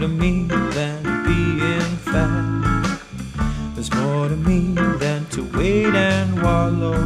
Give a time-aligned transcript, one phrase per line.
[0.00, 3.00] to me than being fat.
[3.74, 6.96] There's more to me than to wait and wallow.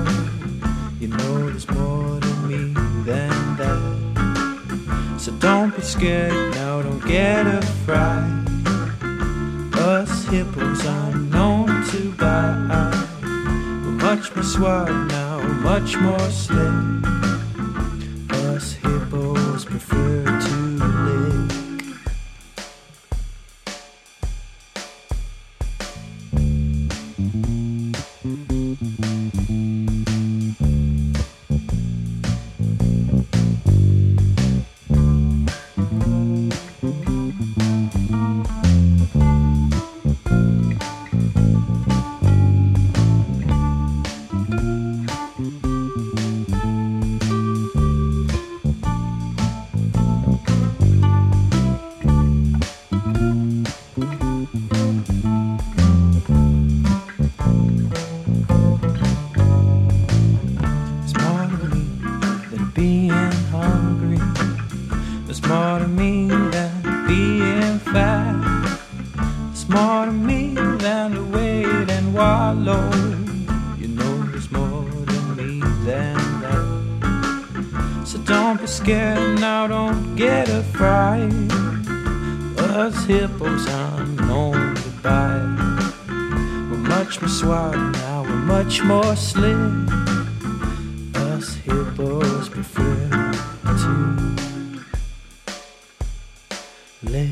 [1.01, 2.73] You know, there's more to me
[3.03, 5.19] than that.
[5.19, 8.45] So don't be scared now, don't get afraid.
[9.75, 12.93] Us hippos are known to buy.
[13.23, 17.05] We're much more suave now, much more slick.
[18.31, 20.14] Us hippos prefer.
[63.51, 64.21] Hungry.
[65.27, 68.35] There's more to me than being fat.
[69.49, 72.91] There's more to me than to wait and wallow.
[73.79, 78.05] You know there's more to me than that.
[78.07, 81.33] So don't be scared now, don't get a fright.
[82.75, 85.95] Us hippos are known to bite.
[86.71, 89.57] We're much more suave now, we're much more slick.
[91.15, 92.94] Us hippos prefer
[97.13, 97.29] 泪